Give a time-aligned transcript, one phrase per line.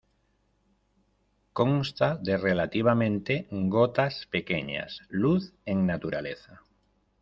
[1.53, 6.61] Consta de relativamente gotas pequeñas, luz en naturaleza.